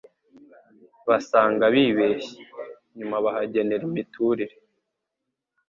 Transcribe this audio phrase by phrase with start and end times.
[1.07, 2.39] basanga bibeshye,
[2.97, 4.55] nyuma bahagenera imiturire,